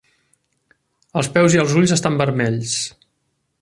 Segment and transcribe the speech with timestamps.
[1.21, 2.77] Els peus i els ulls estan vermells.